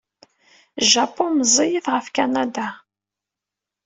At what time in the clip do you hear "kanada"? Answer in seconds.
2.15-2.67